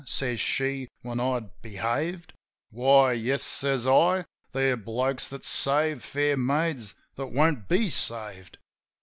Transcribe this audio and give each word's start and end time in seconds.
says 0.07 0.39
she, 0.39 0.87
when 1.03 1.19
I'd 1.19 1.61
"behaved." 1.61 2.33
"Why, 2.71 3.13
yes," 3.13 3.43
says 3.43 3.85
I. 3.85 4.25
"They're 4.51 4.75
blokes 4.75 5.29
that 5.29 5.45
save 5.45 6.01
fair 6.03 6.35
maids 6.35 6.95
that 7.17 7.27
won't 7.27 7.67
be 7.69 7.91
saved." 7.91 8.57